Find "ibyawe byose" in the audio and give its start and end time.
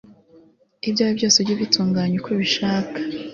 0.89-1.35